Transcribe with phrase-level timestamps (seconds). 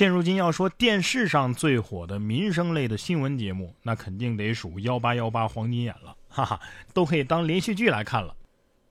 [0.00, 6.58] 现如今要说电视上最火的民生类的新闻节目，那肯定得数幺八幺八黄金眼了，哈哈，
[6.94, 8.34] 都可以当连续剧来看了。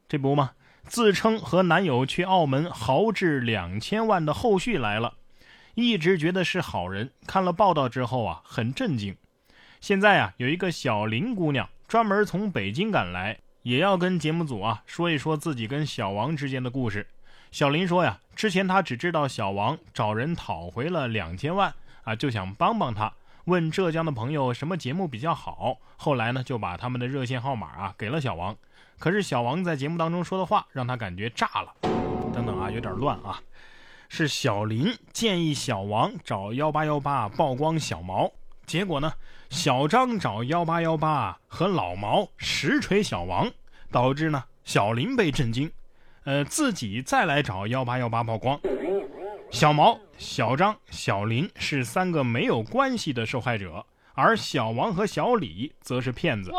[0.07, 0.51] 这不嘛，
[0.83, 5.15] 自称和男友去澳门豪掷两千万的后续来了，
[5.73, 9.17] 一直觉得是好人，看了报道之后啊，很震惊。
[9.81, 17.07] 现在啊，有一个小林姑娘专门从北京赶来，也要跟节目组啊说一说自己跟小王之间的故事。
[17.51, 21.73] 小林说呀，之前他只知道小王找人讨回了两千万
[22.03, 23.11] 啊，就想帮帮他，
[23.45, 25.77] 问浙江的朋友什么节目比较好。
[25.97, 28.55] 后来呢，就把他们的热线号码啊给了小王。
[28.99, 31.73] 可是小王在节目当中说的话让他感觉炸了。
[32.31, 33.41] 等等啊，有点乱啊。
[34.09, 38.31] 是小林建议小王找幺八幺八曝光小毛，
[38.67, 39.13] 结果呢，
[39.49, 43.51] 小张找幺八幺八和老毛实锤小王，
[43.91, 45.71] 导致呢小林被震惊。
[46.29, 48.59] 呃，自己再来找幺八幺八曝光，
[49.49, 53.83] 小毛、小张、小林是三个没有关系的受害者，
[54.13, 56.51] 而小王和小李则是骗子。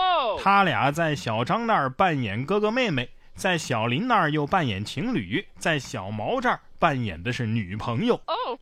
[0.42, 8.20] 他俩在小张那儿扮演哥哥妹妹，在小林那儿又扮演情侣，在小毛这儿扮演的是女朋友。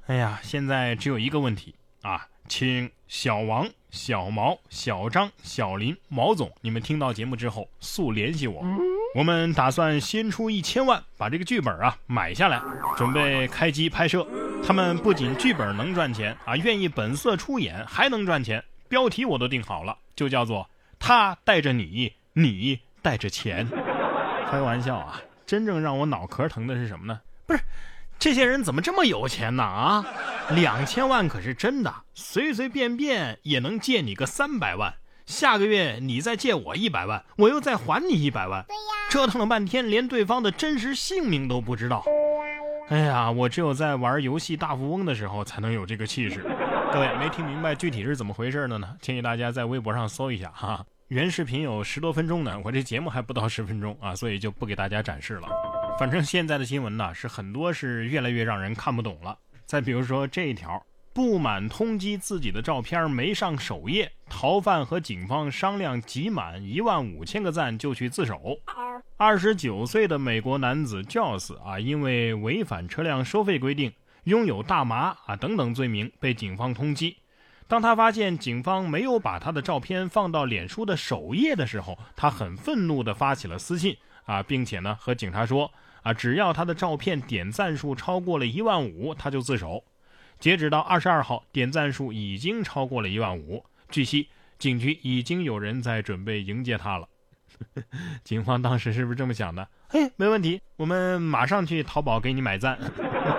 [0.08, 8.62] 哎呀，现在只有一个问题啊，请小王、小毛、小张、小林、毛总，你们听到节目之后速联系我。
[9.14, 12.62] 我们打算先出一千万把这个剧本啊买下来，
[12.96, 14.26] 准备开机拍摄。
[14.62, 18.62] 他们不仅剧本能赚钱啊，愿意本色出演还能赚钱。
[18.88, 20.68] 标题我都定好了，就叫做
[21.00, 23.66] “他带着你，你带着钱”。
[24.50, 27.20] 开玩笑啊，真正让我脑壳疼的是什么呢？
[27.46, 27.60] 不是，
[28.18, 29.62] 这些人怎么这么有钱呢？
[29.62, 30.06] 啊，
[30.50, 34.94] 两千万可是真的，随随便便也能借你个三百万。
[35.28, 38.64] 下个月你再借我一百万，我又再还你一百万。
[38.66, 42.02] 对呀，折腾了半天，连对方的真实姓名都不知道。
[42.88, 46.42] 哎呀，我只有在玩游戏大富翁的时候才能有这个气势。
[46.90, 48.96] 各位没听明白具体是怎么回事的呢？
[49.02, 50.82] 建议大家在微博上搜一下哈。
[51.08, 55.48] 原视频有十多分钟呢，我这节目还不到十分钟啊，所以就不给大家展示了。
[55.98, 59.36] 反正现在的新闻呢，是很多是越来越让人看不懂了。
[59.66, 60.82] 再比如说这一条。
[61.10, 64.08] 不满通缉自己的照片没上首页，
[64.40, 68.56] 逃犯和警方商量集满一万五千个赞就去自首。
[69.16, 77.16] 二十九岁的美国男子 Joss 啊，因为违反车辆收费规定、拥有大麻啊等等罪名被警方通缉。
[77.66, 85.68] 当他发现警方没有把他的照片放到脸书的首页的时候，他很愤怒地发起了私信啊，并且呢和警察说
[86.04, 89.82] 啊，只要他的照片点赞数超过了一万五，他就自首。
[90.38, 93.64] 截止到二十二号，点赞数已经超过了一万五。
[93.90, 94.28] 据悉，
[94.58, 97.08] 警局已经有人在准备迎接他了。
[98.22, 99.68] 警方当时是不是这么想的？
[99.88, 102.78] 嘿，没问题，我们马上去淘宝给你买赞。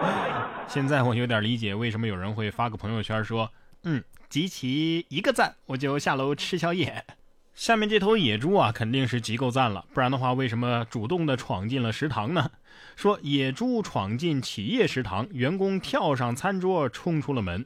[0.67, 3.51] 现在我有点理解为什么有人会发个朋友圈说
[3.83, 7.05] ：“嗯，集齐一个赞，我就下楼吃宵夜。”
[7.53, 12.51] 下面这头野猪啊，肯定是集够赞了，不然的话，为什么主动的闯进了食堂呢？
[12.95, 17.65] 说野猪闯进企业食堂，员工跳上餐桌冲出了门。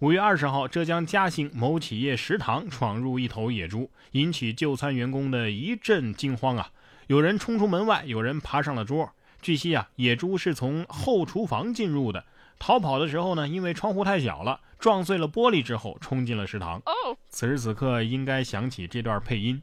[0.00, 6.72] 五月二十号，浙江嘉兴某企业食堂闯入一头野猪，引起就餐员工的一阵惊慌啊！
[7.06, 9.12] 有人冲出门外，有人爬上了桌。
[9.40, 12.26] 据悉啊，野猪是从后厨房进入的。
[12.58, 16.82] 逃跑的时候呢，因为窗户太小了，撞碎了玻璃之后冲进了食堂。
[17.28, 19.62] 此时此刻应该响起这段配音：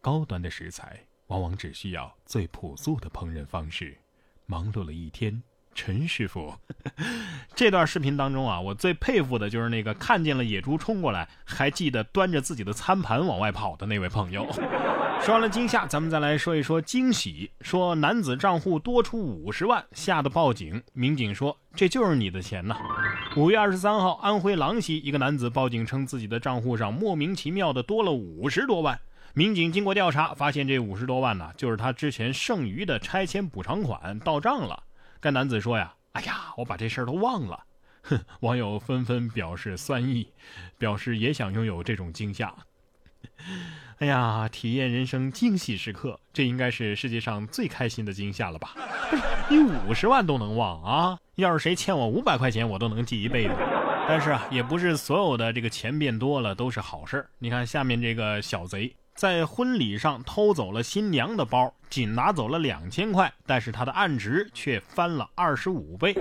[0.00, 3.96] 高端的食材往往只需要最朴素的烹饪方式。
[4.46, 5.40] 忙碌了一天，
[5.78, 6.52] 陈师傅，
[7.54, 14.44] 这段视频当中啊，我最佩服的就是那个看见了野猪冲过来，还记得端着自己的餐盘往外跑的那位朋友。
[15.22, 17.52] 说完了惊吓，咱们再来说一说惊喜。
[17.60, 20.82] 说男子账户多出五十万，吓得报警。
[20.94, 22.76] 民警说：“这就是你的钱呐。”
[23.36, 28.98] 五月二十三号，安徽郎溪一个男子报警称自己的账户上莫名其妙的多了五十多万。
[29.32, 34.82] 民警经过调查，发现这五十多万呢，就是他之前剩余的拆迁补偿款到账了。
[35.20, 37.64] 该男子说呀：“哎呀，我把这事儿都忘了。”
[38.02, 40.28] 哼，网友纷纷表示酸意，
[40.78, 42.54] 表示也想拥有这种惊吓。
[43.98, 48.74] 哎呀，体验人生惊喜时刻，这应该是世界上最开心的惊吓了吧？
[49.50, 51.18] 你五十万都能忘啊？
[51.34, 53.54] 要是谁欠我五百块钱，我都能记一辈子。
[54.06, 57.28] 但是啊，也不是所有的这个钱变多了都是好事。
[57.38, 66.14] 你看下面这个小贼在婚礼上偷走了新娘的包，仅拿走了两千块，但是他的案值却翻了二十五倍。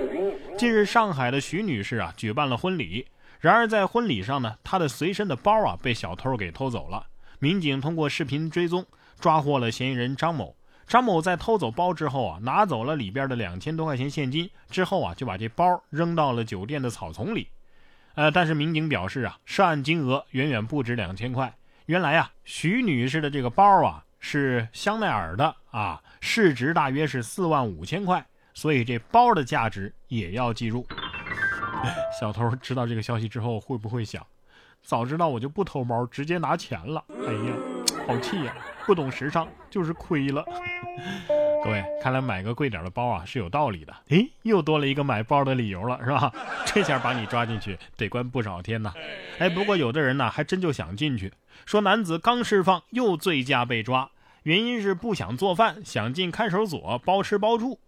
[0.57, 3.05] 近日，上海的徐女士啊举办了婚礼，
[3.39, 7.05] 然而在婚礼上呢，她的随身的包啊被小偷给偷走了。
[7.37, 8.83] 民警通过视频追踪，
[9.19, 10.55] 抓获了嫌疑人张某。
[10.87, 17.47] 张某在偷走包之后啊，拿走了里边的两千多块钱现金，之后啊，就把这包扔到了酒店的草丛里。
[18.15, 21.53] 呃，但是民警表示啊，涉案金额远远不止两千块。
[21.87, 30.85] 原来呀，徐女士的这个包啊是香奈儿的啊，市值大约是四万五千块，所以这包的价值也要计入。
[32.19, 34.21] 小偷知道这个消息之后，会不会想，
[34.81, 37.01] 早知道我就不偷包，直接拿钱了？
[37.25, 37.53] 哎呀，
[38.05, 38.53] 好气呀！
[38.85, 40.43] 不懂时尚就是亏了。
[41.63, 43.93] 各位，看来买个贵点的包啊是有道理的。
[44.09, 46.31] 诶，又多了一个买包的理由了，是吧？
[46.65, 48.93] 这下把你抓进去得关不少天呐。
[49.39, 51.33] 哎，不过有的人呢还真就想进去。
[51.65, 54.09] 说男子刚释放又醉驾被抓，
[54.43, 57.79] 原因是不想做饭，想进看守所包吃包住。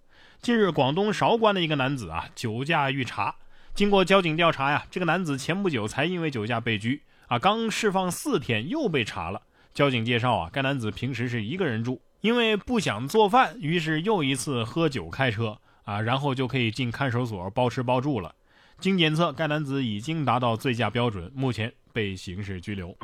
[0.41, 3.35] 近日，广东韶关的一个男子啊酒驾遇查，
[3.73, 9.41] 经过交警调查呀，这个男子前不久才因为酒驾被拘啊，刚释放四天又被查了。
[9.73, 12.01] 交警介绍啊，该男子平时是一个人住。
[12.21, 18.35] 因为不想做饭，于是又一次喝酒开车啊，然后就可以进看守所包吃包住了。
[18.79, 22.95] 经检测，该男子已经达到醉驾标准，目前被刑事拘留。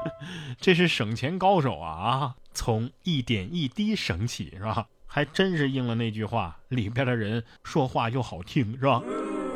[0.60, 2.34] 这是省钱高手啊啊！
[2.52, 4.86] 从一点一滴省起是吧？
[5.06, 9.02] 还真是应了那句话，里边的人说话又好听是吧？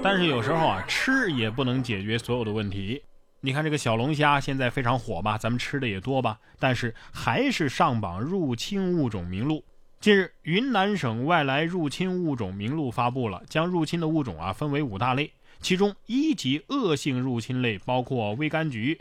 [0.02, 3.02] 但是有时候啊，吃也不能解决所有的问题。
[3.40, 9.64] 你看这个小龙虾现在非常火吧，咱们吃的也多吧，但是还是上榜入侵物种名录。
[10.00, 19.00] 近日，云南省外来入侵物种名录发布了，将入侵的物种啊分为五大类，其中一级恶性入侵类包括微柑橘、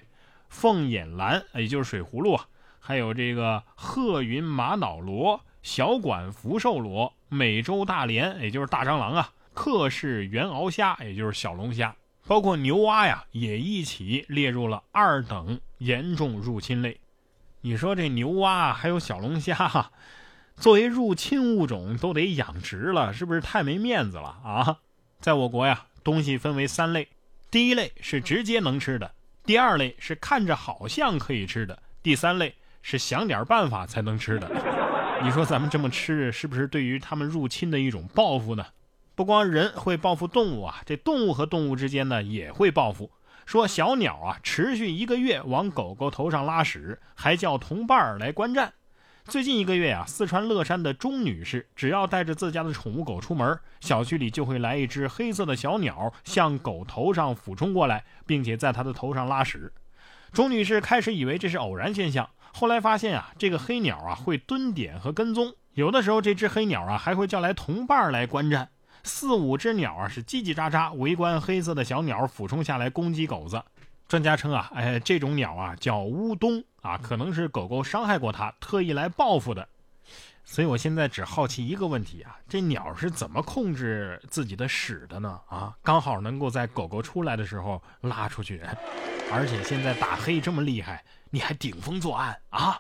[0.49, 2.45] 凤眼兰，也就是水葫芦啊，
[2.79, 11.95] 还有这个鹤云玛瑙螺、小管福寿螺、美洲大蠊，也就是大蟑螂啊，克氏原螯虾，也就是小龙虾。
[12.27, 16.99] 包括牛蛙呀，也一起列入了二等严重入侵类。
[17.61, 19.91] 你说这牛蛙还有小龙虾，
[20.57, 24.79] 作为入侵物种都得养殖了，是不是太没面子了啊？
[25.21, 27.07] 在我国呀，东西分为三类：
[27.49, 29.13] 第一类是直接能吃的，
[29.45, 34.51] 第二类是看着好像可以吃的，第三类是想点办法才能吃的。
[35.23, 38.65] 你说咱们这么吃，是不是对于他们入侵的一种报复呢？
[39.17, 43.09] 不光人会报复动物啊，这动物和动物之间呢也会报复。
[43.47, 48.71] 说小鸟啊，持续一个月往狗狗头上拉屎，还叫同伴儿来观战。
[49.25, 59.73] 最近一个月啊，四川乐山的钟女士，只要带着自家的宠物狗出门，小区里就会来一只黑色的小鸟向狗头上俯冲过来，并且在它的头上拉屎。
[60.31, 68.69] 钟女士开始以为这是偶然现象，后来发现啊，这个黑鸟啊会蹲点和跟踪，有的时候这只黑鸟啊还会叫来同伴儿来观战。
[69.07, 73.63] 四五只鸟啊，是叽叽喳喳围观黑色的小鸟俯冲下来攻击狗子。
[74.07, 79.67] 专家称啊，哎，这种鸟啊叫乌冬啊，可能是狗狗伤害过它，特意来报复的。
[80.45, 85.39] 所以我现在只好奇一个问题啊，这鸟是怎么控制自己的屎的呢？
[85.49, 88.61] 啊，刚好能够在狗狗出来的时候拉出去，
[89.29, 92.79] 而且现在打黑这么厉害，你还顶风作案啊？